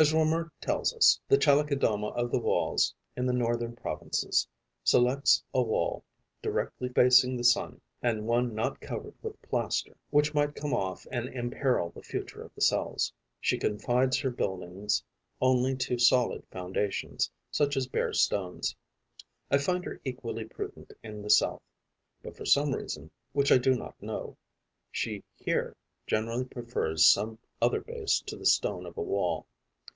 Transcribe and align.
As 0.00 0.12
Reaumur 0.12 0.52
tells 0.60 0.94
us, 0.94 1.18
the 1.26 1.36
Chalicodoma 1.36 2.10
of 2.14 2.30
the 2.30 2.38
Walls 2.38 2.94
in 3.16 3.26
the 3.26 3.32
northern 3.32 3.74
provinces 3.74 4.46
selects 4.84 5.42
a 5.52 5.60
wall 5.60 6.04
directly 6.40 6.88
facing 6.88 7.36
the 7.36 7.42
sun 7.42 7.80
and 8.00 8.24
one 8.28 8.54
not 8.54 8.80
covered 8.80 9.14
with 9.22 9.42
plaster, 9.42 9.96
which 10.10 10.34
might 10.34 10.54
come 10.54 10.72
off 10.72 11.04
and 11.10 11.28
imperil 11.30 11.90
the 11.90 12.04
future 12.04 12.44
of 12.44 12.54
the 12.54 12.60
cells. 12.60 13.12
She 13.40 13.58
confides 13.58 14.20
her 14.20 14.30
buildings 14.30 15.02
only 15.40 15.74
to 15.78 15.98
solid 15.98 16.46
foundations, 16.48 17.28
such 17.50 17.76
as 17.76 17.88
bare 17.88 18.12
stones. 18.12 18.76
I 19.50 19.58
find 19.58 19.84
her 19.84 20.00
equally 20.04 20.44
prudent 20.44 20.92
in 21.02 21.22
the 21.22 21.30
south; 21.30 21.64
but, 22.22 22.36
for 22.36 22.46
some 22.46 22.72
reason 22.72 23.10
which 23.32 23.50
I 23.50 23.58
do 23.58 23.74
not 23.74 24.00
know, 24.00 24.36
she 24.92 25.24
here 25.34 25.74
generally 26.06 26.44
prefers 26.44 27.04
some 27.04 27.40
other 27.60 27.80
base 27.80 28.20
to 28.26 28.36
the 28.36 28.46
stone 28.46 28.86
of 28.86 28.96
a 28.96 29.02
wall. 29.02 29.48